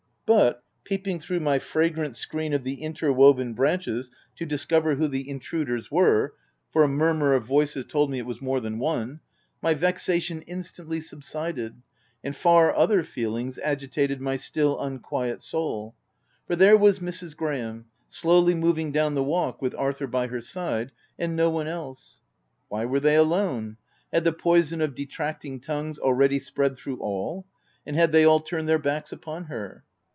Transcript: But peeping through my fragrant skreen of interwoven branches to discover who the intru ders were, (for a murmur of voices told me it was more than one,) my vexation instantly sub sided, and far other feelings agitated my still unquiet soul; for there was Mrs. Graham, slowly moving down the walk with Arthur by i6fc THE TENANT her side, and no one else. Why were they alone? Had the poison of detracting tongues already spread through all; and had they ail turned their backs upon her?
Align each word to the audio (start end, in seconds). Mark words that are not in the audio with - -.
But 0.33 0.63
peeping 0.85 1.19
through 1.19 1.41
my 1.41 1.59
fragrant 1.59 2.13
skreen 2.13 2.53
of 2.55 2.65
interwoven 2.65 3.53
branches 3.53 4.09
to 4.37 4.45
discover 4.45 4.95
who 4.95 5.09
the 5.09 5.25
intru 5.25 5.65
ders 5.67 5.91
were, 5.91 6.35
(for 6.71 6.83
a 6.83 6.87
murmur 6.87 7.33
of 7.33 7.43
voices 7.45 7.83
told 7.83 8.09
me 8.09 8.17
it 8.17 8.25
was 8.25 8.41
more 8.41 8.61
than 8.61 8.79
one,) 8.79 9.19
my 9.61 9.73
vexation 9.73 10.41
instantly 10.43 11.01
sub 11.01 11.25
sided, 11.25 11.81
and 12.23 12.33
far 12.33 12.73
other 12.73 13.03
feelings 13.03 13.59
agitated 13.59 14.21
my 14.21 14.37
still 14.37 14.79
unquiet 14.81 15.41
soul; 15.41 15.95
for 16.47 16.55
there 16.55 16.77
was 16.77 16.99
Mrs. 16.99 17.35
Graham, 17.35 17.87
slowly 18.07 18.55
moving 18.55 18.93
down 18.93 19.15
the 19.15 19.23
walk 19.25 19.61
with 19.61 19.75
Arthur 19.75 20.07
by 20.07 20.27
i6fc 20.29 20.29
THE 20.29 20.29
TENANT 20.29 20.31
her 20.31 20.41
side, 20.41 20.91
and 21.19 21.35
no 21.35 21.49
one 21.49 21.67
else. 21.67 22.21
Why 22.69 22.85
were 22.85 23.01
they 23.01 23.17
alone? 23.17 23.75
Had 24.13 24.23
the 24.23 24.31
poison 24.31 24.79
of 24.79 24.95
detracting 24.95 25.59
tongues 25.59 25.99
already 25.99 26.39
spread 26.39 26.77
through 26.77 27.01
all; 27.01 27.45
and 27.85 27.97
had 27.97 28.13
they 28.13 28.21
ail 28.23 28.39
turned 28.39 28.69
their 28.69 28.79
backs 28.79 29.11
upon 29.11 29.43
her? 29.45 29.83